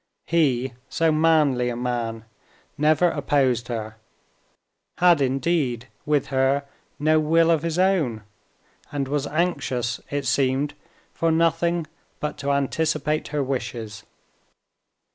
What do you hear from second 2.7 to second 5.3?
never opposed her, had